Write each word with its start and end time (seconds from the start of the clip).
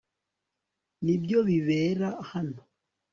nibyo 1.03 1.37
bibera 1.47 2.09
hano 2.31 2.61